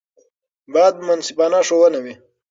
باید 0.73 0.95
منصفانه 1.07 1.59
ښوونه 1.67 1.99
وي. 2.03 2.15